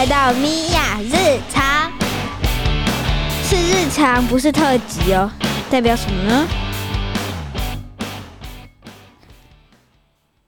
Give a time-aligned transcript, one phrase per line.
[0.00, 1.92] 来到米娅日常，
[3.44, 5.30] 是日常，不是特辑哦。
[5.70, 6.48] 代表什么呢？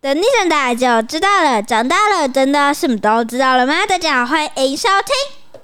[0.00, 1.62] 等你长，大就知道了。
[1.62, 3.84] 长大了，真的什么都知道了吗？
[3.86, 5.60] 大家好，欢迎收听。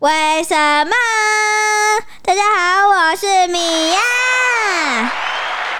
[0.00, 0.54] 为什
[0.84, 0.92] 么？
[2.22, 5.10] 大家好，我是米娅。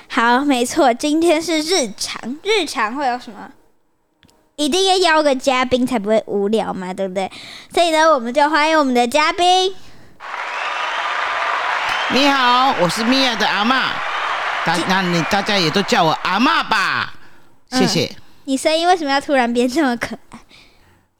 [0.08, 2.38] 好，没错，今天是日常。
[2.42, 3.50] 日常会有什么？
[4.58, 7.30] 一定要邀个嘉宾才不会无聊嘛，对不对？
[7.72, 9.72] 所以呢，我们就欢迎我们的嘉宾。
[12.12, 13.92] 你好，我是米娅的阿妈，
[14.66, 17.14] 大那你大家也都叫我阿妈吧，
[17.70, 18.10] 谢谢。
[18.46, 20.40] 你声音为什么要突然变这么可爱？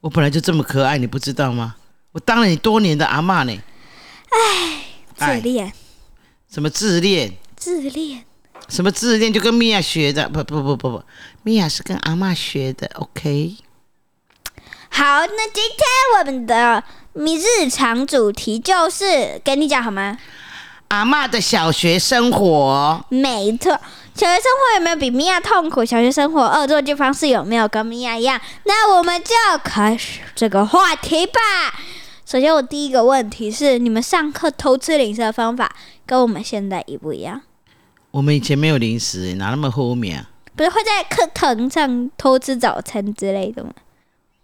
[0.01, 1.77] 我本来就这么可爱，你不知道吗？
[2.11, 3.57] 我当了你多年的阿妈呢。
[4.31, 4.83] 唉，
[5.15, 5.73] 自恋。
[6.53, 7.35] 什么自恋？
[7.55, 8.25] 自恋。
[8.69, 9.33] 什么自恋？
[9.33, 10.29] 就跟米娅学的？
[10.29, 11.03] 不不不不不，
[11.43, 12.91] 米娅是跟阿妈学的。
[12.97, 13.57] OK。
[14.91, 16.83] 好，那今天我们的
[17.13, 20.19] 米日常主题就是跟你讲好吗？
[20.89, 23.79] 阿妈的小学生活，没错。
[24.15, 25.85] 小学生活有没有比米娅痛苦？
[25.85, 28.41] 小学生活恶作剧方式有没有跟米娅一样？
[28.65, 31.41] 那我们就开始这个话题吧。
[32.25, 37.43] 首先，我第一个问题是：你们上课偷吃零食的方法跟我们现在一不一样？
[38.11, 40.31] 我们以前没有零食，哪那么后面啊？
[40.57, 43.73] 不是会在课堂上偷吃早餐之类的吗？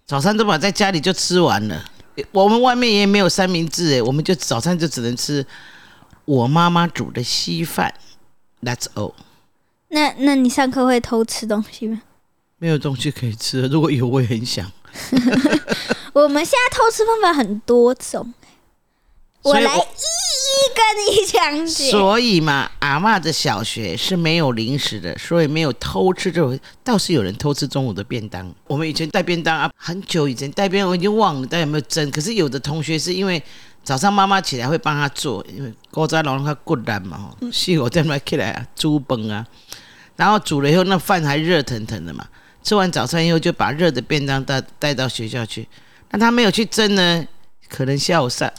[0.05, 1.83] 早餐都把在家里就吃完了。
[2.31, 5.45] 我们外面也没有三明治，哎，我们就早餐就只能吃。
[6.23, 7.93] 我妈妈煮的稀饭
[8.61, 9.13] ，That's all。
[9.89, 12.01] 那那你上课会偷吃东西吗？
[12.57, 14.71] 没有东西可以吃，如果有我也很想。
[16.13, 18.33] 我们现在偷吃方法很多种，
[19.41, 19.83] 我来一一
[20.73, 20.94] 跟你
[21.27, 21.91] 讲解。
[21.91, 26.59] 所以嘛，阿妈的小学是没有零食的，所以没有偷吃这种。
[26.83, 28.53] 倒是有人偷吃中午的便当。
[28.67, 32.09] 我们以前带便当啊，很久以前带便当，我已经忘了带有没有蒸。
[32.11, 33.41] 可是有的同学是因为。
[33.85, 39.45] 早上妈妈起来会帮他做，因为高早老他骨难嘛，吼，是我再来起来啊，煮饭啊，
[40.15, 42.27] 然后煮了以后，那饭还热腾腾的嘛。
[42.63, 45.67] 吃完早餐以后，就把热的便当带带到学校去。
[46.09, 47.27] 那他没有去蒸呢，
[47.69, 48.51] 可能下午上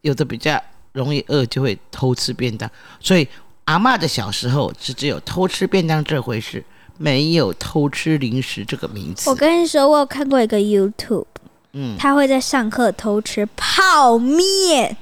[0.00, 0.60] 有的比较
[0.92, 2.70] 容易饿，就会偷吃便当。
[3.00, 3.26] 所以
[3.64, 6.64] 阿妈的小时候是只有偷吃便当这回事，
[6.98, 9.30] 没有偷吃零食这个名词。
[9.30, 11.26] 我跟你说，我有看过一个 YouTube。
[11.72, 14.96] 嗯，他会在上课偷吃泡面，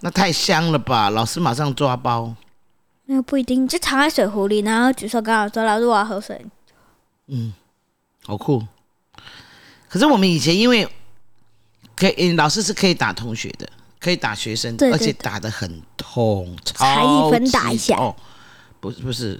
[0.00, 1.08] 那太香了吧！
[1.08, 2.34] 老师马上抓包。
[3.06, 6.38] 那个不一定，就藏在水壶里，然后举手刚好说：“老师，我要喝水。”
[7.28, 7.54] 嗯，
[8.26, 8.62] 好酷。
[9.88, 10.86] 可是我们以前因为
[11.96, 13.66] 可以，老师是可以打同学的，
[14.00, 17.96] 可以打学生，而且打的很痛，才一分打一下。
[17.98, 18.16] 哦，
[18.80, 19.38] 不是不是。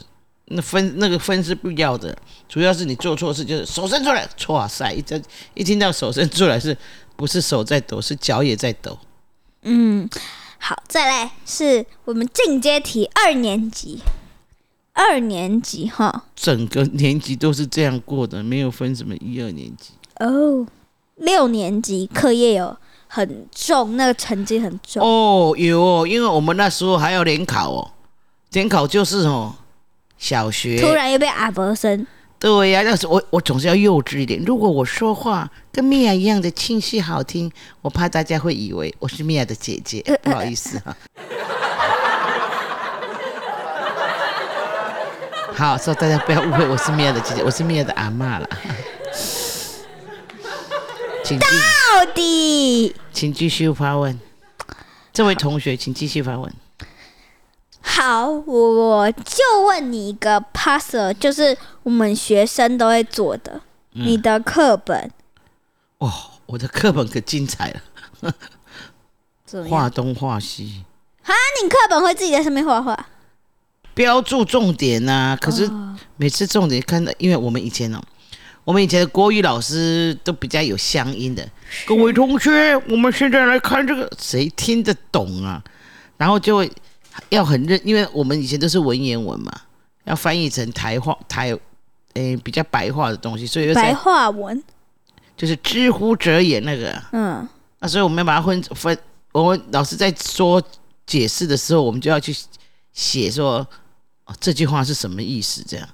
[0.52, 2.16] 那分那个分是不要的，
[2.48, 4.92] 主要是你做错事就是手伸出来，哇塞！
[4.92, 5.22] 一听
[5.54, 6.76] 一听到手伸出来，是
[7.14, 8.98] 不是手在抖，是脚也在抖。
[9.62, 10.10] 嗯，
[10.58, 14.00] 好，再来是我们进阶题，二年级，
[14.92, 19.92] 二年级哈，整个年级都是这样过的，没有分什么一二年级。
[20.18, 20.66] 哦，
[21.14, 22.76] 六年级课业有
[23.12, 25.02] 很重，那个成绩很重。
[25.02, 27.90] 哦，有，因为我们那时候还要联考哦，
[28.52, 29.52] 联考就是哦。
[30.16, 32.06] 小学突然又被阿伯生，
[32.38, 34.38] 对呀，但是我我总是要幼稚一点。
[34.44, 37.50] 如果我说话跟米娅一样的清晰好听，
[37.80, 40.94] 我怕大家会以为我是米娅的姐姐，不好意思哈。
[45.56, 48.46] 好，所以大家不要误会，我是米娅的姐姐，我是米娅的阿妈了。
[51.30, 51.46] 请到
[52.12, 54.18] 底，请继续发问，
[55.12, 56.52] 这位同学，请继续发问。
[57.80, 63.60] 好，我就问你一个 puzzle，就是我们学生都会做的。
[63.92, 65.08] 你的课本，
[65.98, 66.12] 哦，
[66.46, 68.34] 我的课本可精彩了，
[69.68, 70.84] 画东画西。
[71.22, 73.06] 啊，你课本会自己在上面画画，
[73.94, 75.38] 标注重点呐。
[75.40, 75.70] 可是
[76.16, 78.02] 每次重点看到，因为我们以前哦，
[78.64, 81.46] 我们以前的国语老师都比较有乡音的。
[81.86, 85.62] 各位同学，我们现在来看这个，谁听得懂啊？
[86.16, 86.70] 然后就会。
[87.28, 89.52] 要很认，因为我们以前都是文言文嘛，
[90.04, 91.54] 要翻译成台话台，
[92.14, 94.62] 诶比较白话的东西，所以白话文
[95.36, 97.46] 就是知乎者也那个，嗯，
[97.80, 98.96] 那所以我们要把它分分，
[99.32, 100.62] 我们老师在说
[101.04, 102.34] 解释的时候，我们就要去
[102.92, 103.66] 写说
[104.38, 105.88] 这句话是什么意思，这样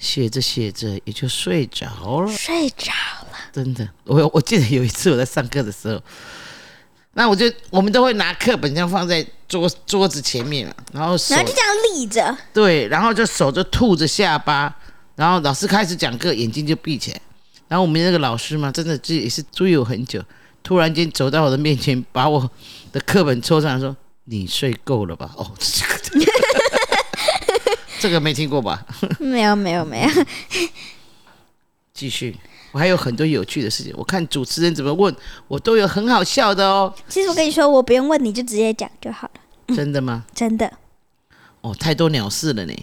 [0.00, 1.86] 写着写着也就睡着
[2.22, 6.02] 了，睡着了，真的，我我记得有一次我在上课的时候。
[7.12, 14.74] 那我就我们都会拿课本这样放在桌桌子前面嘛然后手就这样立着，对，然后就手就吐着下巴，
[15.16, 17.20] 然后老师开始讲课，眼睛就闭起来，
[17.66, 20.22] 然后我们那个老师嘛，真的这也是追我很久，
[20.62, 22.48] 突然间走到我的面前，把我
[22.92, 23.94] 的课本抽上来说
[24.24, 25.50] ：“你睡够了吧？”哦，
[28.00, 28.84] 这个没听过吧？
[29.20, 30.08] 没有没有没有，
[31.92, 32.34] 继续，
[32.72, 33.92] 我还有很多有趣的事情。
[33.94, 35.14] 我看主持人怎么问
[35.46, 36.92] 我，都有很好笑的哦。
[37.08, 40.24] 其实我跟你说，我不用问你就直接讲就好了，真的吗？
[40.34, 40.72] 真的。
[41.60, 42.74] 哦，太多鸟事了呢。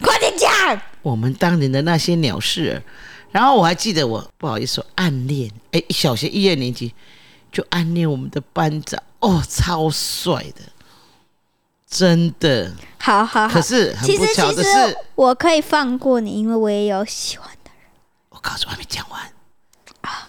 [0.00, 0.80] 快点讲！
[1.00, 2.82] 我们当年的那些鸟事儿，
[3.32, 6.94] 然后我还记得我不好意思说暗恋，哎，小学一二年级
[7.50, 10.60] 就暗恋我们的班长，哦，超帅的，
[11.88, 12.72] 真的。
[12.98, 13.54] 好好好。
[13.54, 17.90] 可是很其实不巧的其实是，我可以放过你，因为我也有喜欢的人。
[18.28, 19.20] 我告诉我还没讲完
[20.02, 20.28] 啊，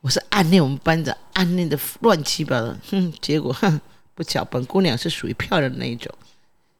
[0.00, 3.80] 我是暗恋我们班长，暗恋的乱七八糟，哼，结果哼
[4.14, 6.12] 不巧，本姑娘是属于漂亮的那一种，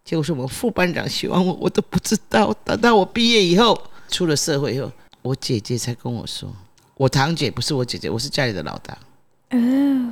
[0.04, 2.54] 结果是我们副班长喜欢我，我都不知道。
[2.64, 4.90] 等到我毕业以后，出了社会以后，
[5.22, 6.48] 我姐姐才跟我说，
[6.94, 8.96] 我堂姐不是我姐姐，我是家里的老大，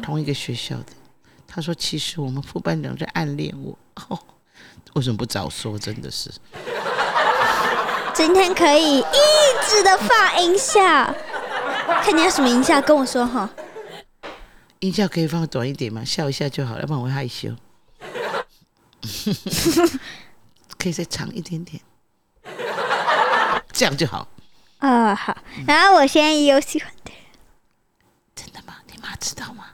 [0.02, 0.86] 同一个学校的。
[1.54, 3.78] 她说，其实我们副班长在暗恋我，
[4.08, 4.18] 哦，
[4.94, 5.78] 为什么不早说？
[5.78, 6.28] 真的是。
[8.12, 9.04] 今天可以一
[9.64, 10.80] 直的放音效，
[12.02, 13.48] 看你要什么音效跟我说哈。
[14.80, 16.04] 音效可以放短一点吗？
[16.04, 17.54] 笑一下就好了，要不然我会害羞。
[20.76, 21.80] 可以再长一点点，
[23.72, 24.26] 这样就好。
[24.80, 25.36] 哦，好。
[25.68, 27.20] 然后我现在也有喜欢的人，
[28.34, 28.74] 真的吗？
[28.90, 29.66] 你妈知道吗？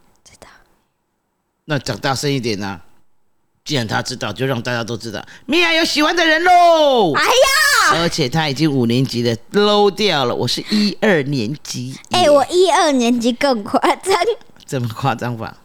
[1.70, 2.80] 那讲大声一点呢、
[3.64, 7.14] 既然他知道，就让大家都知道，米娅有喜欢的人喽。
[7.14, 10.34] 哎呀，而且他已经五年级的，low 掉了。
[10.34, 14.12] 我是一二年级，哎、我一二年级更夸张，
[14.66, 15.56] 这么夸张吧？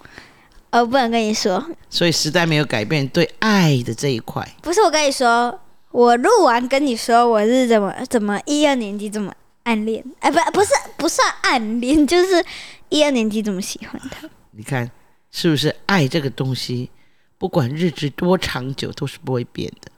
[0.70, 4.48] 我不能跟你说，所以时代没有改变对爱的这一块。
[4.62, 5.60] 不是我跟你说，
[5.90, 12.46] 我录完跟你说我是怎么怎么一二年级怎么暗恋，哎、不不是不算暗恋，就是
[12.90, 14.30] 一二年级怎么喜欢他。
[14.52, 14.92] 你看，
[15.38, 16.90] 是不是爱这个东西，
[17.38, 19.92] 不管日子多长久，都是不会变的。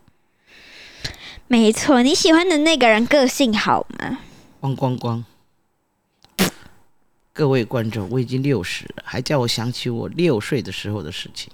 [1.48, 4.18] 没错，你喜欢的那个人个性好吗？
[4.60, 5.24] 光光光。
[7.32, 11.52] 各位观众，我已经六十了，还叫我想起我六岁的时候的事情。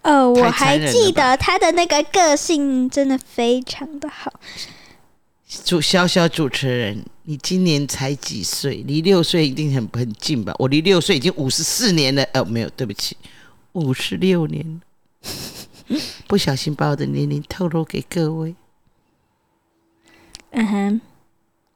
[0.00, 4.40] 哦，我还记得他的那个个性真的非常的好。
[5.62, 8.78] 主小小主持人，你今年才几岁？
[8.88, 10.52] 离六岁一定很很近吧？
[10.58, 12.24] 我离六岁已经五十四年了。
[12.32, 13.16] 呃，没有，对不起，
[13.70, 14.80] 五十六年。
[16.26, 18.56] 不小心把我的年龄透露给各位，
[20.50, 21.00] 嗯哼，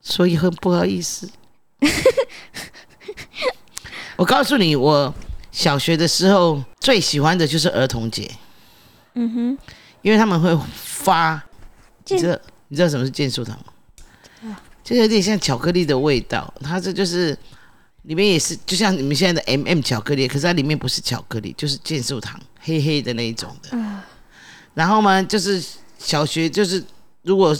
[0.01, 1.31] 所以很不好意思。
[4.17, 5.15] 我告诉你，我
[5.53, 8.29] 小学的时候最喜欢的就是儿童节，
[9.15, 9.59] 嗯哼，
[10.03, 11.41] 因为他们会发，
[12.05, 12.37] 健你知道
[12.67, 13.67] 你知道什么是健素糖吗？
[14.85, 17.37] 就有点像巧克力的味道，它这就是
[18.03, 23.77] 里面也是就像你们现在的 M、m 巧克力，可是它里面不是巧克力，就是健素糖，黑黑的那一种的。
[24.75, 25.65] 然后嘛，就是
[25.99, 26.85] 小学就是
[27.23, 27.57] 如果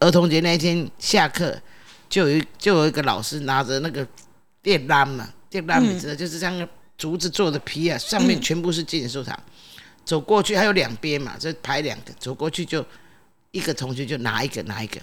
[0.00, 1.60] 儿童节那一天下课，
[2.08, 4.06] 就有一就有一个老师拿着那个
[4.62, 9.38] 电拉嘛，电拉你知道，就是像那个竹子做的皮啊，上面全部是健素糖。
[10.04, 12.82] 走过去还有两边嘛，就排两个，走过去就
[13.50, 14.98] 一个同学就拿一个拿一个。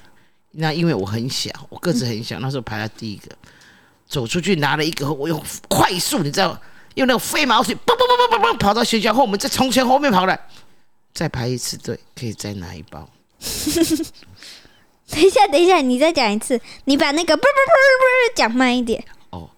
[0.57, 3.29] 那因为我很小，我个子很小，那时候排在第一个，
[4.07, 6.59] 走出去拿了一个后，我用快速，你知道，
[6.95, 10.39] 用那个飞毛腿，嘣嘣嘣嘣嘣嘣跑到学校后我们，再从前后面跑来，
[11.13, 13.09] 再排一次队，可以再拿一包。
[15.07, 19.03] 等一下，等一下，你再讲一次，你把那个不不不不讲慢一点。
[19.29, 19.50] 哦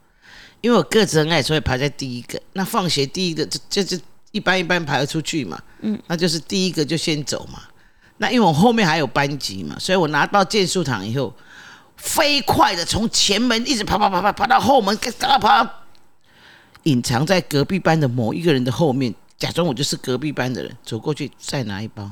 [0.61, 2.41] 因为我个子很矮，所以排在第一个。
[2.53, 7.61] 那放学第一个就就就一般一般排得出去嘛，嗯，那就是第一个就先走嘛。
[8.17, 11.33] 那因为我后面还有班级嘛，所以我拿到剑术糖以后，
[11.97, 15.69] 飞快的从前门一直跑跑跑跑跑到后门，赶快跑到
[16.83, 22.09] 隐藏在隔壁班的某一个人的后面，假装我就是隔壁班的人，走过去再拿一包。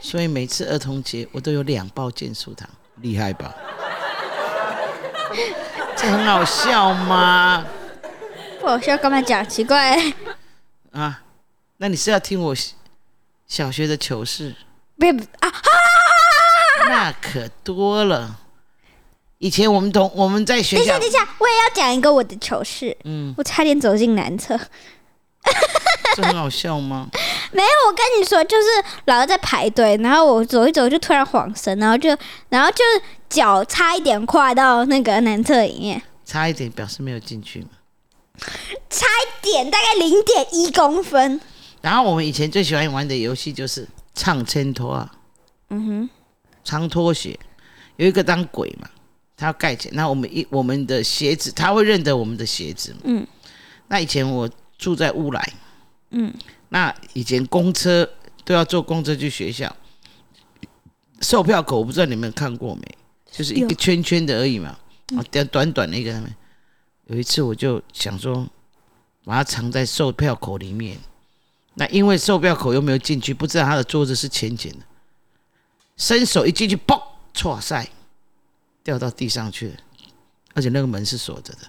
[0.00, 3.52] 所以每次儿童节我都有两包剑术糖，厉害吧？
[5.96, 7.64] 这很好笑吗？
[8.60, 9.46] 不好笑干嘛讲？
[9.48, 9.96] 奇怪，
[10.92, 11.22] 啊，
[11.78, 12.74] 那你是要听我小
[13.46, 14.54] 小学的糗事？
[14.98, 15.10] 别
[15.40, 15.52] 啊！
[16.86, 18.40] 那可多了。
[19.38, 22.96] 以前我们同我们在学校等一下，等一下，我也要讲一个我的糗事。
[23.04, 24.58] 嗯，我差点走进男厕。
[26.16, 27.08] 这很好笑吗？
[27.52, 28.66] 没有，我跟你说，就是
[29.06, 32.16] 老是在排队，然后我走一走就突然晃神，然后就
[32.48, 32.82] 然后就
[33.28, 37.68] 脚差一点跨到那个男厕里面，差一点表示没有进去嘛。
[38.88, 41.40] 差一点，大概零点一公分。
[41.82, 45.14] 然后我们以前最喜欢玩的游戏就是唱牵拖啊，
[45.70, 46.10] 嗯哼，
[46.62, 47.38] 长拖鞋，
[47.96, 48.88] 有一个当鬼嘛，
[49.36, 53.26] 他要盖起来，那我们一我们的鞋子，他会认得我们的鞋子，嗯，
[53.88, 55.52] 那以前我住在乌来，
[56.10, 56.32] 嗯，
[56.68, 58.08] 那以前公车
[58.44, 59.74] 都要坐公车去学校，
[61.20, 62.82] 售票口我不知道你们看过没，
[63.30, 64.78] 就是一个圈圈的而已嘛，
[65.16, 66.22] 啊，短短短的一个。
[67.08, 68.48] 有一次我就想说，
[69.26, 70.96] 把它藏在售票口里面。
[71.74, 74.78] 那因为售票口又没有进去，不知道他的桌子是浅浅的，
[75.96, 77.00] 伸手一进去，嘣，
[77.32, 77.86] 错塞，
[78.82, 79.74] 掉到地上去了，
[80.54, 81.60] 而且那个门是锁着的。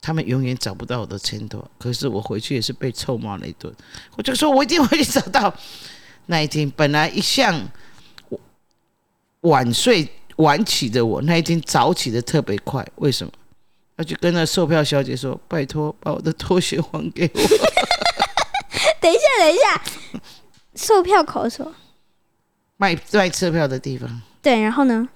[0.00, 3.70] 他们永远找不到我的前头，可是我回去也是被臭骂了一顿。
[4.16, 5.54] 我就说我一定会找到。
[6.26, 7.68] 那一天本来一向
[9.40, 13.32] 晚睡晚起的我，那一天早起的特别快，为什么？
[13.96, 17.40] 要去跟那售票小姐说：“拜托，把我的拖鞋还给我。
[19.00, 19.82] 等一下，等一下，
[20.74, 21.72] 售票口说，
[22.76, 25.08] 卖”卖车票的地方，对，然后呢？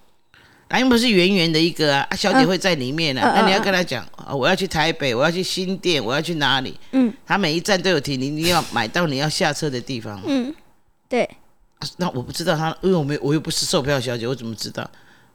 [0.71, 3.31] 那又不是圆圆的一个啊，啊小姐会在里面啊。
[3.31, 6.77] 嗯那你要跟她讲啊，我要去台北，我要去新店，我要去哪里？
[6.93, 10.21] 嗯她每一站都有停，你你要买到你要下车的地方。
[10.27, 10.53] 嗯，
[11.09, 11.23] 对，
[11.79, 14.91] 啊那我不知道她，因为我没我又不是售票小姐，我怎么知道？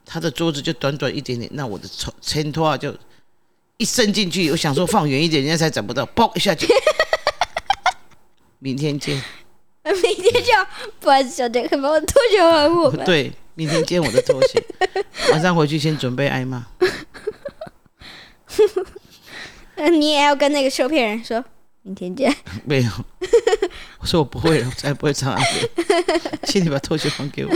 [0.06, 2.94] 她的桌子就短短一点点，那我的抽牵拖啊就
[3.78, 6.68] 一伸进去，我想说放远一点，人家才找不到，嘣一下就。
[8.60, 9.16] 明天见，
[9.84, 10.52] 明天就
[11.00, 13.06] 不好意思，小姐，可以把我拖鞋还我们。
[13.06, 14.62] 对，明天见我的拖鞋，
[15.32, 16.66] 晚上回去先准备挨骂。
[19.76, 21.42] 嗯，你也要跟那个受骗人说，
[21.84, 22.36] 明天见。
[22.66, 22.90] 没有，
[24.00, 25.72] 我说我不会了，我再也不会唱安慰。
[26.44, 27.52] 请你把拖鞋还给我。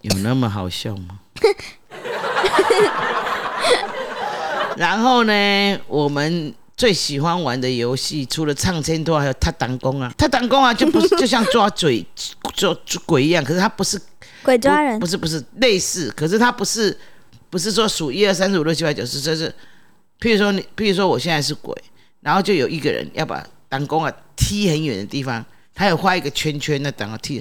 [0.00, 1.20] 有那么好笑吗？
[4.76, 10.12] 然后呢，我们最喜欢玩的游戏，除了唱千拖，还有踏弹弓啊。
[10.18, 12.04] 踏弹弓啊，就不是 就像抓嘴
[12.56, 13.96] 抓抓鬼一样，可是它不是
[14.42, 16.98] 鬼抓人不，是不是类似，可是它不是
[17.48, 19.48] 不是说数一二三四五六七八九十，这是
[20.18, 21.72] 譬如说你，譬如说我现在是鬼，
[22.18, 27.40] 然后就有一个人要把弹弓啊踢很远的地方，他有画一个圈圈，那弹弓踢，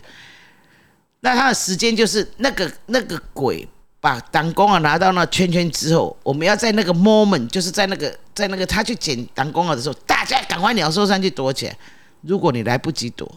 [1.21, 3.67] 那他的时间就是那个那个鬼
[4.01, 11.77] 把弹弓啊拿到那圈圈之后，我们要在那个 moment，就是在那个在那个他去捡弹弓啊的时候，大家赶快鸟兽散去躲起来。
[12.21, 13.31] 如果你来不及躲，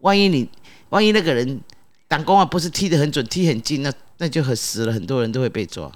[0.00, 0.48] 万一你
[0.90, 1.60] 万一那个人
[2.08, 5.90] 弹弓啊不是踢得很准，踢很近，那那就很死了，很多人都会被抓。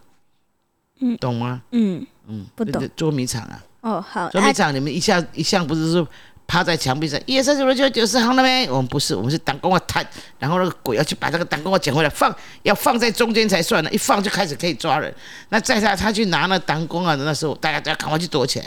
[1.00, 1.60] 嗯懂吗？
[1.72, 6.06] 嗯，嗯，不懂捉迷藏啊，哦，好，啊捉迷藏，你们一下一向不是说
[6.46, 10.06] 趴在墙壁上，一二三四五六七八九十行了没，我们不是，我们是弹弓啊弹，
[10.38, 15.14] 然后那个鬼要去把那个弹弓啊捡回来，放要放在中间才算呢，一放就开始可以抓人。
[15.48, 18.66] 那在他他去拿那弹弓啊的那时候，大家都要赶快去躲起来。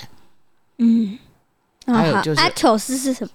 [0.78, 1.18] 嗯，
[1.86, 3.30] 哦还有就是阿，糗事是什么？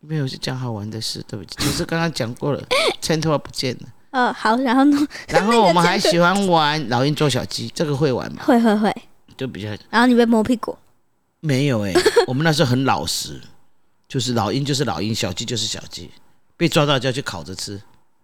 [0.00, 2.62] 没有是讲好玩的事，对不起，就是刚刚讲过了，
[3.00, 3.88] 牵头不见了。
[4.10, 5.06] 哦，好，然后呢？
[5.28, 8.42] 然后我们还 喜欢玩老鹰捉小鸡，这个会玩吗？
[8.44, 8.94] 会会会，
[9.36, 10.76] 就比较然后你被摸屁股，
[11.44, 11.92] 没有哎、
[12.26, 13.38] 我们那时候很老实，
[14.08, 16.10] 就是老鹰就是老鹰，小鸡就是小鸡，
[16.56, 17.78] 被抓到就要去烤着吃。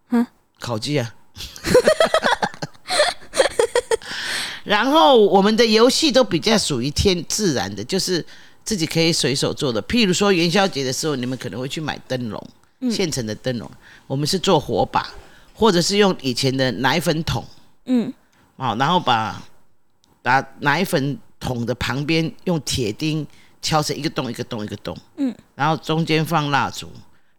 [0.09, 0.27] 嗯，
[0.59, 1.15] 烤鸡啊。
[4.65, 8.25] 然后我们的游戏都比较属于天自然的，就是
[8.65, 9.83] 自己可以随手做的。
[9.83, 12.43] 譬如说元宵节的时候，你们可能会去买灯笼，
[12.91, 13.71] 现成的灯笼。
[14.07, 15.07] 我们是做火把，
[15.53, 17.45] 或者是用以前的奶粉桶，
[17.85, 18.11] 嗯
[18.57, 19.43] 好，然后把
[20.23, 23.27] 把奶粉桶的旁边用铁钉
[23.61, 26.89] 敲成一个洞一个洞一个洞，嗯，然后中间放蜡烛，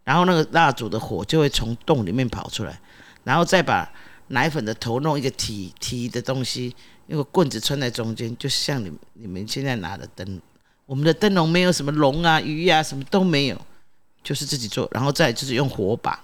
[0.04, 2.80] 然后那个蜡烛的火就会从洞里面跑出来，
[3.24, 3.90] 然后再把
[4.28, 6.76] 奶粉的头弄一个提提的东西，
[7.08, 10.42] 用个棍子穿在中间，就像你你们现在拿的灯，
[10.86, 13.62] 我们的灯笼没有什么龙啊鱼啊什么都没有，
[14.24, 16.20] 就是自己做，然后再就是用火把，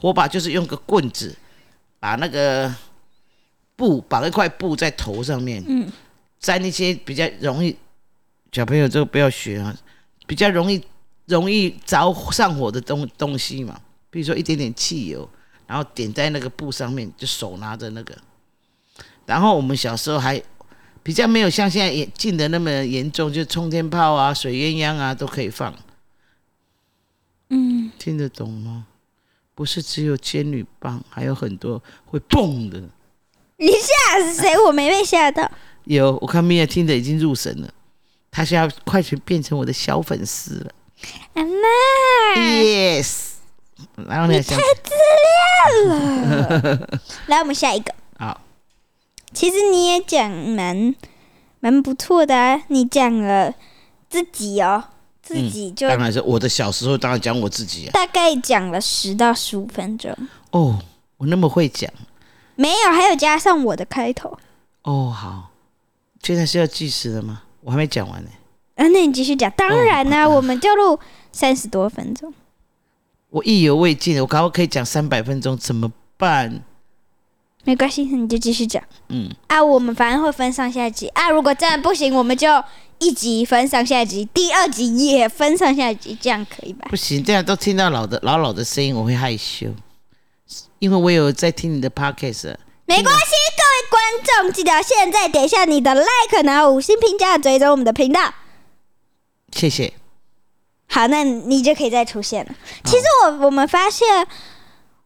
[0.00, 1.36] 火把就是用个棍子
[2.00, 2.72] 把那个
[3.76, 5.90] 布绑一块布在头上面，嗯，
[6.42, 7.74] 沾一些比较容易，
[8.50, 9.74] 小朋友这个不要学啊，
[10.26, 10.84] 比较容易
[11.26, 13.80] 容易着上火的东东西嘛，
[14.10, 15.26] 比如说一点点汽油，
[15.68, 18.14] 然后点在那个布上面，就手拿着那个。
[19.24, 20.42] 然后我们小时候还
[21.00, 25.72] 比较没有像现在也禁的那么严重，就冲天炮啊、水鸳鸯啊都可以放，
[27.50, 28.86] 嗯，听得懂吗？
[29.54, 32.82] 不是只有仙女棒，还有很多会蹦的。
[33.58, 34.58] 你吓死谁？
[34.66, 35.48] 我没被吓到。
[35.84, 37.68] 有，我看米娅听着已经入神了，
[38.30, 40.70] 她现在快去变成我的小粉丝了。
[41.34, 41.50] 阿妈
[42.36, 43.32] ，Yes，
[44.06, 44.40] 然后呢？
[44.40, 44.58] 想
[47.26, 47.92] 来，我们下一个。
[48.18, 48.40] 好，
[49.32, 50.94] 其实你也讲蛮
[51.60, 53.52] 蛮不错的啊，你讲了
[54.08, 54.84] 自己哦，
[55.22, 57.90] 自己就当然是我的小时候，当然讲我自己啊。
[57.92, 60.16] 大概讲了十到十五分钟，
[60.50, 60.78] 哦，
[61.16, 61.90] 我那么会讲。
[62.54, 64.38] 没有，还有加上我的开头。
[64.82, 65.50] 哦，好，
[66.22, 67.42] 现在是要计时了吗？
[67.62, 68.30] 我还没讲完呢。
[68.76, 69.50] 啊，那你继续讲。
[69.52, 70.98] 当然呢、我们就录
[71.32, 72.32] 三十多分钟。
[73.30, 76.62] 我意犹未尽，我搞不好可以讲三百分钟，怎么办？
[77.64, 79.62] 没关系，你就继续讲嗯，啊。
[79.62, 81.30] 我们反正会分上下集啊。
[81.30, 82.48] 如果真的不行，我们就
[82.98, 86.86] 一集分上下集，第二集也分上下集，这样可以吧？
[86.90, 89.68] 不行，这样都听到老的老老的声音，我会害羞，
[90.78, 92.54] 因为我有在听你的 podcast。
[92.84, 93.32] 没关系，
[93.90, 94.02] 观
[94.42, 98.32] 众，记得现在点一下你的 like，然后五星评价，追踪我们的频道。
[99.52, 99.92] 谢谢。
[100.88, 102.54] 好，那你就可以再出现了。
[102.84, 104.26] 其实我我们发现，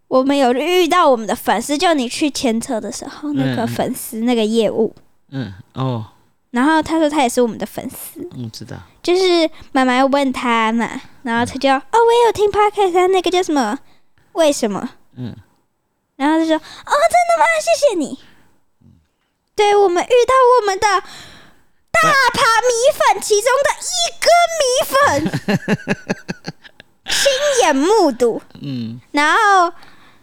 [0.09, 4.95] 我们有遇到我们的粉丝，就你去牵车的时候，那个嗯粉丝那个业务，
[5.31, 6.05] 嗯，哦，
[6.51, 8.77] 然后他说他也是我们的粉丝，嗯，知道。
[9.03, 13.79] 就是妈妈问他嘛，然后他就哦，我也有听 podcast，啊那个叫什么？
[14.33, 14.91] 为什么？
[15.17, 15.35] 嗯，
[16.17, 17.45] 然后他说哦，真的吗？
[17.61, 18.19] 谢谢你。
[19.57, 20.87] 对我们遇到我们的
[21.91, 22.01] 大
[22.35, 24.29] 盘米粉其中的一根
[24.61, 25.81] 米粉，
[27.07, 27.33] 亲
[27.63, 28.41] 眼目睹。
[28.61, 29.73] 嗯，然后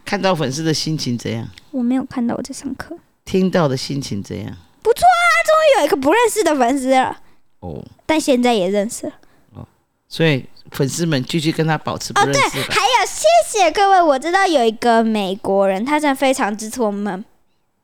[0.04, 1.48] 看到粉丝的心情怎样？
[1.72, 4.56] 我没有看到我在上课，听到的心情怎样？
[4.80, 7.16] 不错啊，终于有一个不认识的粉丝了，
[7.58, 9.12] 哦，但现在也认识了。
[9.56, 9.66] 哦
[10.06, 12.40] 所以粉丝们继续跟他保持不哦，对。
[12.40, 17.24] 还有谢谢各位，我知道有一个美国人，他真的非常支持我们。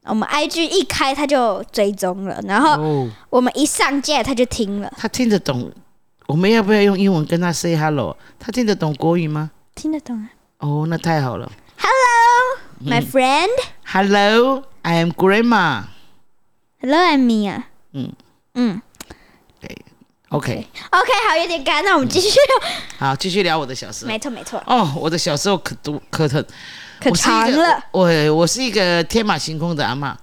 [0.05, 5.71] 我们 IG 一开他就追踪了，然后哦，我们一上架他就听了，他听得懂。
[6.27, 8.17] 我们要不要用英文跟他 say hello？
[8.39, 9.51] 他听得懂国语吗？
[9.75, 10.31] 听得懂啊。
[10.59, 11.51] 哦，那太好了。
[11.77, 13.49] Hello, my friend.
[13.85, 15.85] Hello, I am Grandma。
[16.81, 17.65] Hello, I'm Mia.
[17.93, 18.13] 嗯
[18.55, 18.81] 嗯
[20.31, 22.39] OK，，OK，好，有点干，那我们继续。
[22.99, 24.09] 好，继续聊我的小时候。
[24.09, 26.45] 没错，没错，哦，我的小时候可多可疼，
[27.01, 27.85] 可长了。
[27.91, 30.15] 我我是一个天马行空的阿嬷。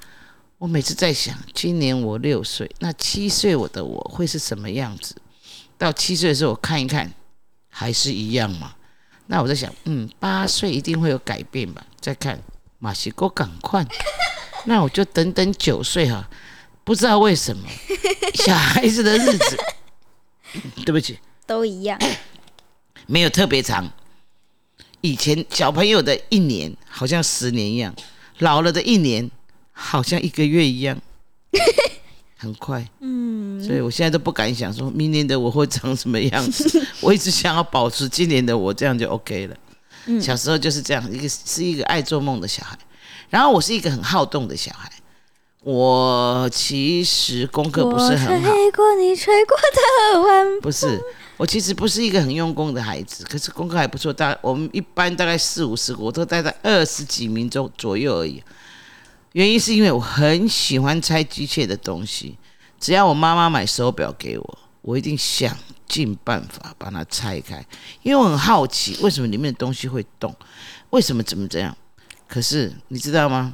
[0.60, 5.14] 我每次在想，今年我六岁，那七岁我的我会是什么样子？
[5.77, 7.12] 到七岁的时候，我看一看，
[7.70, 8.72] 还是一样嘛。
[9.25, 11.86] 那我在想，嗯，八岁一定会有改变吧？
[12.00, 12.42] 再看
[12.79, 13.86] 马西哥赶快，
[14.64, 16.27] 那我就等等九岁哈。
[16.86, 17.68] 不知道为什么，
[18.34, 19.58] 小孩子的日子，
[20.86, 22.00] 对不起，都一样。
[23.05, 23.90] 没有特别长。
[25.01, 27.94] 以前小朋友的一年好像十年一样，
[28.40, 29.29] 老了的一年
[29.72, 31.00] 好像一个月一样，
[32.36, 32.86] 很快。
[33.00, 36.86] 嗯，所以我现在都不敢想说明年的我会长什么样子。
[37.00, 39.55] 我一直想要保持今年的我，这样就 OK 了。
[40.20, 42.77] 小时候就是这样，一个是一个爱做梦的小孩，
[43.29, 44.92] 然后我是一个很好动的小孩。
[45.68, 50.98] 我其实功课不是很好，吹过你吹过的晚不是，
[51.36, 54.14] 我其实不是一个很用功的孩子，可是功课还不错。
[54.14, 58.42] 大我们一般大概四五十个，我都待在二十几名中左右而已。
[59.34, 62.38] 原因是因为我很喜欢拆机械的东西，
[62.80, 65.53] 只要我妈妈买手表给我，我一定想
[65.86, 67.62] 尽办法把它拆开，
[68.03, 70.34] 因为我很好奇为什么里面的东西会动，
[70.92, 71.75] 为什么怎么这样。
[72.25, 73.53] 可是你知道吗？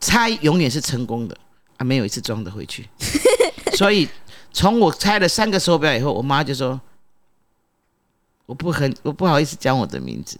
[0.00, 1.36] 拆永远是成功的
[1.82, 2.88] 啊，没有一次装得回去。
[3.74, 4.08] 所以
[4.52, 6.80] 从我拆了三个手表以后，我妈就说
[8.46, 10.38] ：“我不很我不好意思讲我的名字，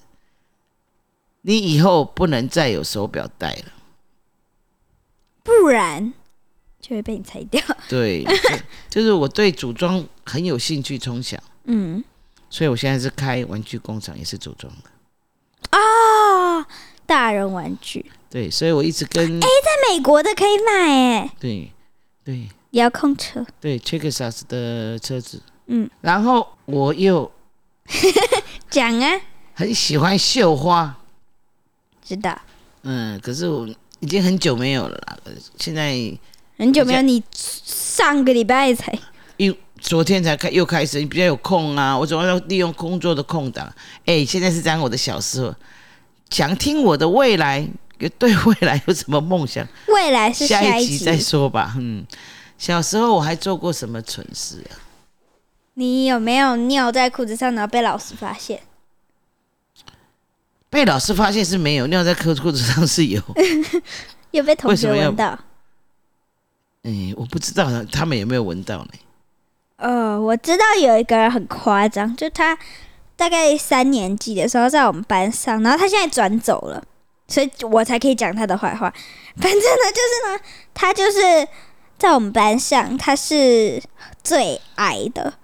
[1.41, 3.73] 你以后不能再有手表戴了。
[5.43, 6.13] 不然
[6.81, 7.61] 就会被你拆掉。
[7.89, 12.05] ”对，就就是我对组装很有兴趣，从小，嗯
[12.49, 14.91] 所以我现在是开玩具工厂，也是组装的。
[15.71, 16.67] 啊，
[17.07, 21.71] 大人玩具对，所以我一直跟哎、在美国的可以买哎，对
[22.25, 22.49] 对。
[22.71, 23.45] 遥控车。
[23.61, 27.31] 对 c h e c k s a s 的车子，嗯，然后我又
[28.71, 29.21] 讲啊，
[29.53, 30.97] 很喜欢绣花，
[32.03, 32.41] 知道。
[32.85, 33.69] 嗯，可是我
[34.01, 35.19] 已经很久没有了
[35.59, 35.93] 现在
[36.57, 38.99] 很久没有，你上个礼拜才。
[39.37, 43.71] 因昨天才开又开始，你比较有空啊，我总要利用工作的空档。
[44.07, 45.55] 哎，现在是讲我的小时候，
[46.31, 47.69] 想听我的未来，
[48.11, 49.67] 对未来有什么梦想？
[49.89, 51.75] 未来是下一一集再说吧。
[51.79, 52.07] 嗯，
[52.59, 54.79] 小时候我还做过什么蠢事啊？
[55.75, 58.61] 你有没有尿在裤子上，然后被老师发现？
[60.69, 63.23] 被老师发现是没有，尿在裤裤子上是有。
[64.33, 65.39] 又被同学闻到？
[66.83, 68.91] 哎，我不知道呢，他们有没有闻到呢？
[69.77, 72.57] 呃，我知道有一个人很夸张，就他
[73.17, 76.83] 大概三年级的时候在我们班上，然后他现在转走了，
[77.29, 78.93] 所以我才可以讲他的坏话。
[79.37, 80.41] 反正呢，就是呢，
[80.75, 81.47] 他就是
[81.99, 83.83] 在我们班上，他是
[84.23, 85.35] 最矮的。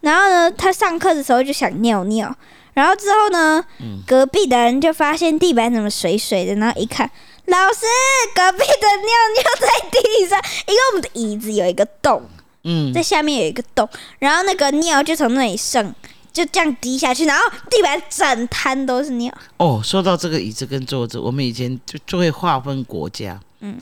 [0.00, 2.34] 然后呢，他上课的时候就想尿尿，
[2.74, 3.64] 然后之后呢，
[4.06, 7.10] 隔壁的人就发现地板怎么水水的，然后一看，
[7.46, 7.86] 老师，
[8.34, 12.22] 隔壁的尿尿在地上，因为我们的椅子有一个洞。
[12.64, 15.94] 嗯，在下面有一个洞，然后那个尿就从那里渗，
[16.32, 19.32] 就这样滴下去，然后地板整滩都是尿。
[19.56, 23.78] 哦，说到这个椅子跟桌子，我们以前就就会划分国家，嗯，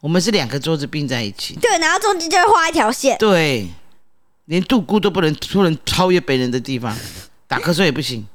[0.00, 3.16] 我们是两个桌子并在一起，对，然后中间就会画一条线。
[3.18, 3.68] 对，
[4.46, 6.96] 连杜姑都不能不能超越别人的地方，
[7.46, 8.26] 打瞌睡也不行，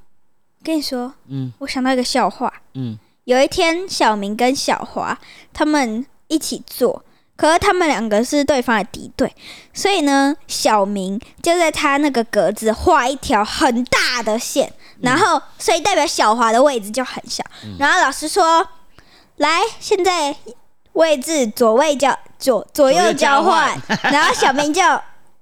[0.63, 1.51] 跟你说，嗯。
[1.59, 2.51] 我想到一个笑话。
[2.75, 5.19] 嗯，有一天，小明跟小华
[5.51, 7.03] 他们一起做，
[7.35, 9.31] 可是他们两个是对方的敌对，
[9.73, 14.71] 所以呢，小明就在他那个格子画一条很大的线，
[15.01, 17.43] 然后所以代表小华的位置就很小。
[17.77, 18.65] 然后老师说
[19.37, 20.35] ：“来，现在
[20.93, 24.81] 位置左位交左左右交换。” 然后小明就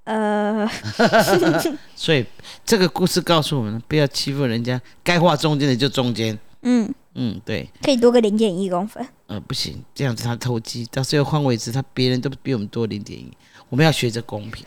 [0.06, 0.70] 呃，
[1.96, 2.26] 所以
[2.66, 9.06] 这个故事告诉我们，不要欺负人家，该画中间的就中间，嗯，嗯，对，可以多个零点一公分。
[9.28, 13.32] 呃，不行，这样子他投机，到时候换位置，他别人都比我们多零点一，
[13.70, 14.66] 我们要学着公平。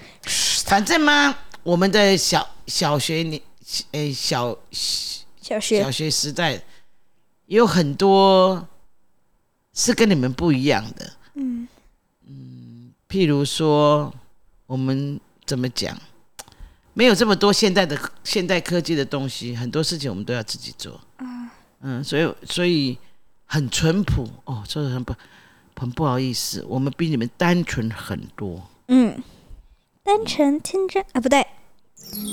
[0.65, 3.41] 反正嘛，我们的小小学年，
[3.93, 4.57] 诶、小
[5.41, 6.63] 小学小学时代
[7.47, 8.67] 有很多
[9.75, 11.13] 是跟你们不一样的。
[11.35, 11.67] 嗯
[13.09, 14.13] 譬如说，
[14.67, 15.97] 我们怎么讲，
[16.93, 21.01] 没有这么多现代的现代科技的东西，很多事情我们都要自己做。
[21.19, 21.49] 嗯
[22.03, 22.99] 所以所以
[23.47, 25.15] 很淳朴哦，说的很不
[25.77, 28.69] 很不好意思，我们比你们单纯很多。
[28.89, 29.23] 嗯，
[30.03, 31.47] 单纯天真啊，不对，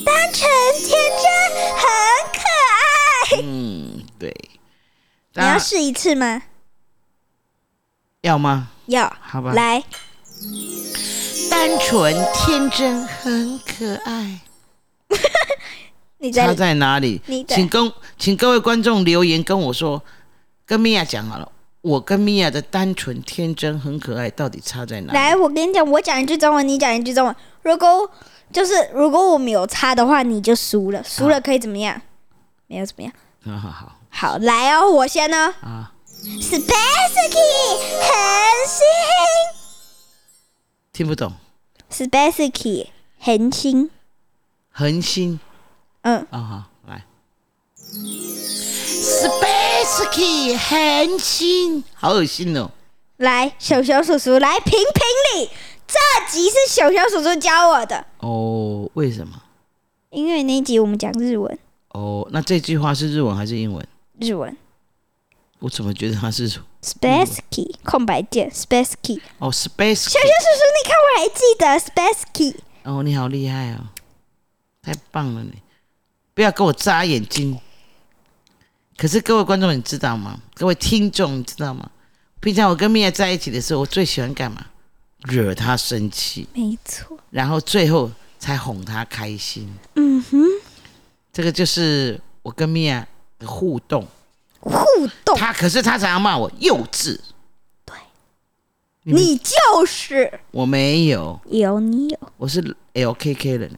[0.06, 0.90] 单纯天
[1.22, 1.32] 真
[1.76, 1.84] 很
[2.32, 2.40] 可
[2.72, 3.42] 爱。
[3.44, 4.34] 嗯，对。
[5.36, 6.44] 你要试一次吗？
[8.22, 8.70] 要吗？
[8.86, 9.52] 要，好吧。
[9.54, 9.84] 来，
[11.50, 14.42] 单纯天真很可爱。
[16.32, 17.44] 差你在在哪里你？
[17.46, 20.02] 请跟请各位观众留言跟我说，
[20.66, 25.14] 跟米娅讲好了，我跟米娅的单纯天真很可爱到底差在哪里？
[25.14, 27.36] 来，我跟你讲，我讲一句中文，你讲一句中文。
[27.62, 28.10] 如果
[28.52, 31.04] 就是如果我们有差的话，你就输了。
[31.04, 32.02] 输了可以怎么样？
[32.68, 33.12] 没有怎么样。
[33.46, 35.54] 好好好好，来哦，我先呢。
[35.62, 35.92] 啊
[36.24, 36.62] ，Spaceky
[38.00, 38.10] 恒
[38.68, 38.86] 星
[40.94, 41.34] 听不懂
[41.92, 42.88] ，，Spaceky
[43.20, 43.90] 恒星，
[44.72, 45.40] 恒星
[46.04, 47.06] 嗯，啊、好来
[49.02, 52.72] ，Space Key 恒星，好恶心哦。
[53.18, 54.82] 来，小小叔叔来评评
[55.36, 55.50] 理。
[55.88, 55.98] 这
[56.30, 59.42] 集是小小叔叔教我的，哦，为什么？
[60.10, 61.58] 因为那一集我们讲日文，
[61.90, 63.88] 哦，那这句话是日文还是英文？
[64.20, 64.58] 日文
[65.60, 66.50] 我怎么觉得它是
[66.82, 69.22] Spaceky 空白键 Spaceky。
[69.40, 70.28] 哦 Space 小 Key？
[70.28, 72.56] 熊叔叔，你看我还记得 Spaceky。
[72.84, 73.88] 哦，你好厉害哦，
[74.82, 75.54] 太棒了你！
[76.34, 77.60] 不要给我眨眼睛。
[78.98, 80.40] 可是各位观众，你知道吗？
[80.54, 81.90] 各位听众，你知道吗？
[82.40, 84.66] 平常我跟米娅在一起的时候，我最喜欢干嘛？
[85.24, 89.74] 惹她生气，没错，然后最后才哄她开心。
[89.96, 90.38] 嗯哼，
[91.32, 93.08] 这个就是我跟米娅
[93.40, 94.08] 的互动。
[94.60, 94.74] 互
[95.26, 97.20] 动，她可是她常常骂我幼稚，
[97.86, 97.96] 对
[99.04, 103.78] 你就是我没有，有你有，我是 LKK 了呢。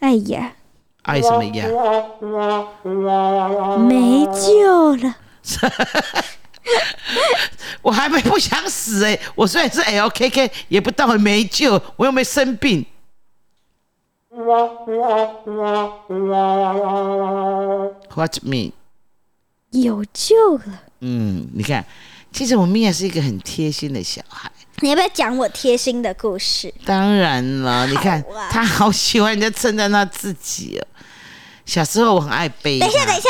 [0.00, 0.54] 哎呀，
[1.02, 1.66] 爱什么呀？
[3.78, 5.16] 没救了。
[7.82, 12.84] 我还没不想死哎、我虽然是 LKK，也不到没救，我又没生病。
[18.14, 18.72] What me？
[19.70, 20.82] 有救了！
[21.00, 21.84] 嗯，你看，
[22.32, 24.50] 其实我米娅是一个很贴心的小孩。
[24.80, 26.72] 你要不要讲我贴心的故事？
[26.84, 30.86] 当然了，你看他好喜欢人家称赞他自己哦。
[31.66, 32.78] 小时候我很爱背。
[32.78, 33.28] 等一下，等一下，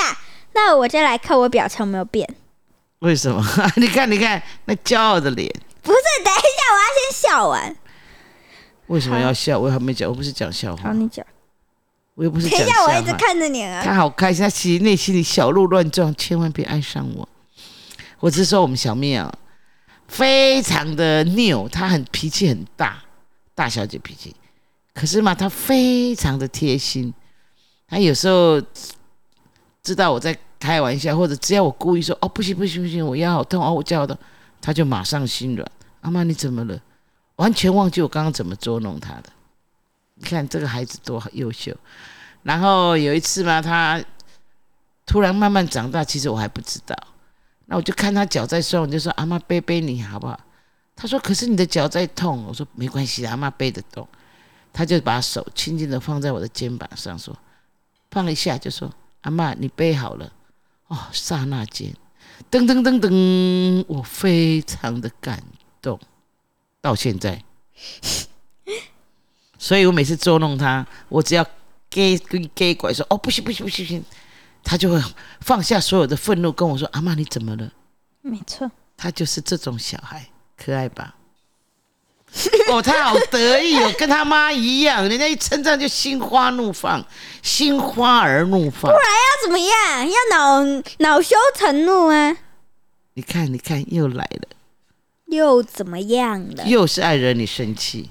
[0.54, 2.28] 那我就来看我表情有没有变。
[3.00, 3.44] 为什么？
[3.76, 5.50] 你看，你看那骄傲的脸，
[5.82, 7.76] 不是，等一下，我要先笑完。
[8.86, 9.58] 为什么要笑？
[9.58, 11.24] 我还没讲，我不是讲笑话好，，你讲。
[12.14, 13.12] 我又不是讲笑等一下，我一直。
[13.14, 13.82] 看着你啊。
[13.84, 17.28] 他好开心，他其实内心里小鹿乱撞，千万别爱上我。
[18.20, 19.32] 我只是说我们小蜜啊，
[20.10, 23.02] 非常的拗，她很脾气很大，
[23.54, 24.34] 大小姐脾气。
[24.92, 27.14] 可是嘛，她非常的贴心，
[27.86, 28.60] 她有时候
[29.82, 34.18] 知道我在开玩笑，或者只要我故意说哦不行不行不行，我腰好痛哦，我脚好痛，
[34.60, 35.70] 她就马上心软。
[36.00, 36.78] 阿妈你怎么了？
[37.36, 39.30] 完全忘记我刚刚怎么捉弄她的。
[40.16, 41.74] 你看这个孩子多优秀。
[42.42, 44.02] 然后有一次嘛，他
[45.06, 46.96] 突然慢慢长大，其实我还不知道。
[47.70, 50.38] 那我就看他脚在酸，我就说：“阿妈背背你好不好？”
[50.96, 54.06] 他说：“可是你的脚在痛。”我说：“没关系，阿妈背得动。”
[54.74, 57.32] 他就把手轻轻的放在我的肩膀上，说
[58.10, 60.32] ：“放一下，就说阿妈你背好了。”
[60.90, 61.94] 哦，刹那间，
[62.50, 65.40] 噔噔噔噔，我非常的感
[65.80, 66.00] 动，
[66.80, 67.40] 到现在。
[69.56, 71.46] 所以我每次捉弄他，我只要
[71.88, 74.04] 给给给拐说哦不行不行不行不行，
[74.62, 75.00] 他就会
[75.40, 77.70] 放下所有的愤怒跟我说阿妈你怎么了？
[78.22, 81.14] 没错，他就是这种小孩，可爱吧？
[82.70, 87.04] 哦，他好得意哦，跟他妈一样，人家一称赞就心花怒放，
[87.42, 88.82] 心花而怒放。
[88.82, 90.08] 不然要怎么样？
[90.08, 92.36] 要恼恼羞成怒啊？
[93.14, 94.48] 你看，你看，又来了，
[95.26, 96.64] 又怎么样了？
[96.66, 98.10] 又是爱惹你生气。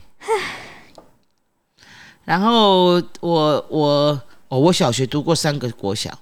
[2.25, 6.19] 然后我我哦，我小学读过三个国小，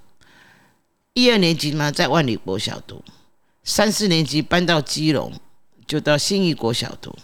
[1.17, 3.03] 一二年级嘛在万里国小读，
[3.63, 5.34] 三四年级搬到基隆，
[5.88, 7.17] 就到新义国小读，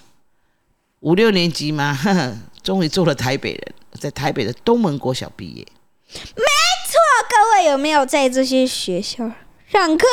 [1.01, 5.67] 五六年级嘛，呵 呵终于做了台北人，在台北的东门国小毕业。
[6.11, 6.43] 没
[6.89, 9.31] 错，各位有没有在这些学校
[9.71, 10.07] 上课？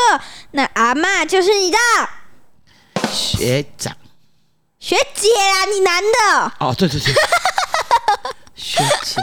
[0.51, 1.79] 那阿嬷就是你的
[3.11, 3.97] 学长
[4.79, 6.53] 学姐啊，你男的。
[6.59, 7.15] 哦，对对对，
[8.55, 9.23] 学姐，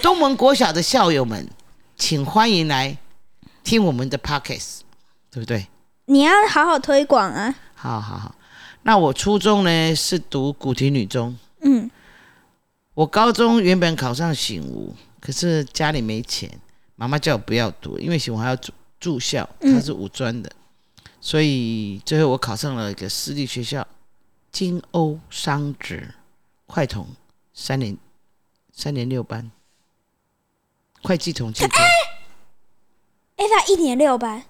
[0.00, 1.46] 东门国小的校友们，
[1.98, 2.96] 请欢迎来
[3.68, 4.80] 听我们的 podcast，
[5.30, 5.66] 对不对？
[6.06, 7.54] 你要好好推广啊！
[7.74, 8.34] 好好好，
[8.84, 11.90] 那我初中呢是读古亭女中，嗯，
[12.94, 16.50] 我高中原本考上醒吾，可是家里没钱，
[16.96, 20.50] 妈妈叫我不要读，因为醒吾还要住住校，它是五专的，
[21.20, 23.86] 所以最后我考上了一个私立学校，
[24.50, 26.14] 金欧商职
[26.66, 27.06] 快统
[27.52, 27.94] 三年
[28.72, 29.50] 三年六班，
[31.02, 31.82] 会计统计科。
[33.38, 34.42] 哎，他一年六班，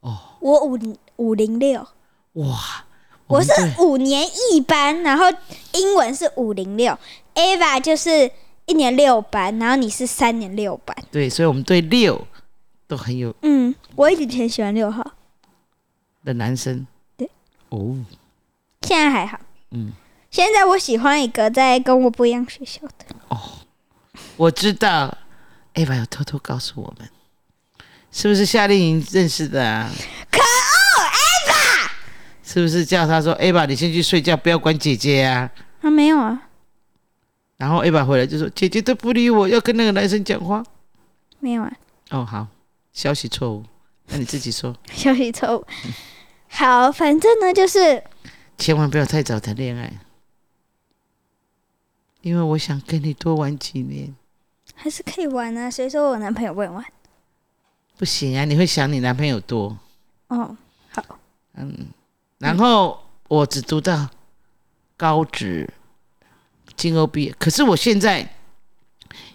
[0.00, 0.78] 哦，我五
[1.16, 1.86] 五零六，
[2.32, 2.84] 哇，
[3.26, 5.26] 我是五年一班，然后
[5.74, 6.98] 英文是五零六
[7.34, 8.30] ，Ava 就是
[8.64, 10.96] 一年六班，然后你是三年六班。
[11.12, 12.26] 对，所以我们对六
[12.88, 15.12] 都很有嗯，我一直很喜欢六号，
[16.24, 16.86] 的男生。
[17.18, 17.30] 对，
[17.68, 18.02] 哦，
[18.82, 19.38] 现在还好。
[19.72, 19.92] 嗯，
[20.30, 23.38] 现在我喜欢一个在跟我不一样学校的，哦。
[24.36, 25.18] 我知道
[25.74, 27.08] ，Ava 有偷偷告诉我们，
[28.12, 29.90] 是不是夏令营认识的啊？
[30.30, 31.90] 可恶，Ava！
[32.42, 35.50] 是不是叫他说，Ava 你先去睡觉，不要管姐姐啊？
[35.80, 36.48] 他，没有啊，
[37.56, 40.62] 然后 Ava 回来就说，姐姐都不理我，要跟那个男生讲话。
[41.38, 41.72] 没有啊，
[42.10, 42.48] 哦，好，
[42.92, 43.64] 消息错误，
[44.08, 45.66] 那你自己说，消息错误。
[46.48, 48.02] 好，反正呢就是
[48.58, 50.00] 千万不要太早谈恋爱，
[52.22, 54.14] 因为我想跟你多玩几年。
[54.74, 55.70] 还是可以玩啊。
[55.70, 56.84] 谁说我男朋友不能玩？
[58.00, 59.76] 不行啊，你会想你男朋友多。
[60.28, 60.56] 哦，
[60.90, 61.04] 好，
[61.54, 61.88] 嗯
[62.38, 64.08] 然后我只读到
[64.96, 65.68] 高职，
[66.78, 67.34] 金欧毕业。
[67.38, 68.26] 可是我现在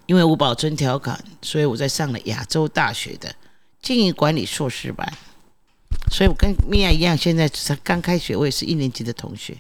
[0.08, 3.36] 因为五保村调侃，所以我在上了亚洲大学的
[3.84, 5.08] 经营管理硕士班。
[6.12, 9.56] 所以我跟米娅一样，现在才刚开学，我也是一年级的同学。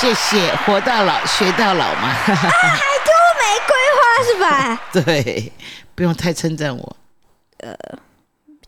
[0.00, 2.12] 谢谢，活到老学到老嘛。
[2.26, 4.82] 玫瑰花是吧？
[4.92, 5.52] 对，
[5.94, 6.96] 不用太称赞我。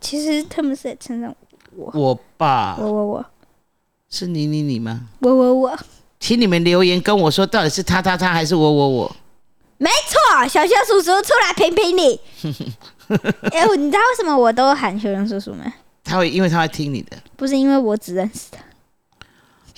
[0.00, 1.34] 其实他们是在称赞
[1.74, 3.26] 我我爸我我我
[4.08, 5.08] 是你你你吗？
[5.20, 5.78] 我我我，
[6.20, 9.16] 请你们留言跟我说，到底是他他他还是我我我？
[9.78, 12.20] 没错，小熊叔叔出来评评理。
[13.52, 15.72] 哎、你知道为什么我都喊小熊叔叔吗？
[16.02, 17.16] 他会，因为他会听你的。
[17.36, 18.58] 不是因为我只认识他。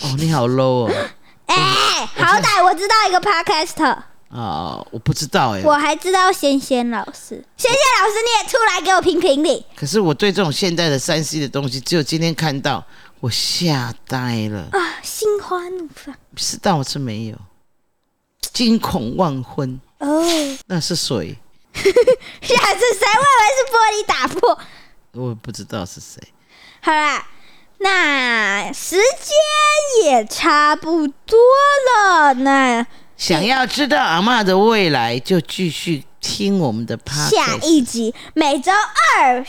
[0.07, 0.93] 哦，你好 low 哦。
[1.47, 3.99] 哎、好歹我知道一个 podcast，
[4.31, 5.63] 哦，我不知道哎。
[5.63, 7.43] 我还知道仙仙老师。
[7.57, 9.65] 仙仙老师，你也出来给我评评理。
[9.75, 12.85] 可是我对这种现代的三 C 的东西，只有今天看到，
[13.21, 14.69] 我吓呆了。
[14.73, 17.37] 啊，心花怒放是，但我是没有，
[18.53, 19.81] 惊恐万分。
[20.01, 20.23] 哦！
[20.67, 21.39] 那是谁？
[21.75, 21.91] 下次
[22.95, 23.07] 谁？
[23.17, 24.59] 我以为是玻璃打破。
[25.13, 26.23] 我不知道是谁。
[26.81, 27.27] 好啦，
[27.79, 31.39] 那时间也差不多
[31.97, 32.35] 了。
[32.35, 32.87] 那
[33.19, 39.45] 想要知道阿嬷的未来，就继续听我们的 p 下一集每周二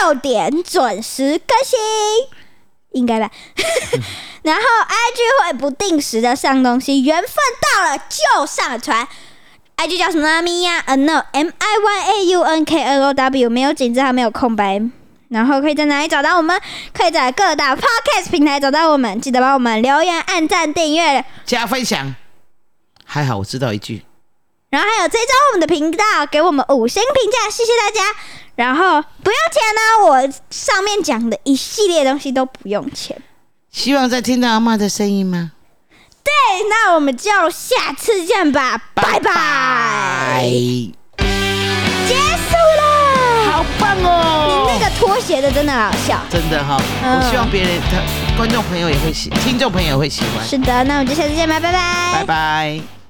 [0.00, 1.76] 六点准时更新，
[2.92, 3.28] 应该吧？
[4.42, 7.30] 然后 IG 会不定时的上东西，缘分
[7.60, 9.06] 到了就上传。
[9.76, 10.40] IG 叫什么呢？
[10.40, 14.80] 咪呀，N O M I Y A U N K L O W，没有紧字，还没有空白。
[15.30, 16.56] 然后可以在哪里找到我们？
[16.92, 21.24] 可以在各大 Podcast 平台找到我们，记得帮我们留言、按赞、订阅。
[21.44, 22.14] 加分享。
[23.04, 24.04] 还好我知道一句，
[24.70, 28.02] 然后还有追踪我们的频道，给我们五星评价，谢谢大家。
[28.56, 33.20] 然后不用钱呢，我上面讲的一系列东西都不用钱。
[33.70, 35.52] 希望再听到阿妈的声音吗？
[36.22, 36.32] 对，
[36.70, 40.44] 那我们就下次见吧，拜拜。
[41.18, 44.66] 结束了，好棒哦！
[44.66, 46.20] 你那个拖鞋的真的好笑。
[46.30, 50.44] 真的哈、嗯我希望别人、他观众朋友也会喜，听众朋友也会喜欢。
[50.46, 52.12] 是的，那我们就下次见吧，拜拜。
[52.12, 53.03] 拜拜。